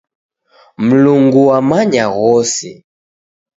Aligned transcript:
Mlungu 0.85 1.41
wamanya 1.49 2.05
ghose. 2.15 2.69